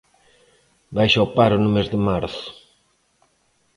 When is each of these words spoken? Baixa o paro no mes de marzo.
Baixa 0.95 1.25
o 1.25 1.31
paro 1.37 1.55
no 1.59 1.69
mes 1.75 1.87
de 1.93 1.99
marzo. 2.07 2.47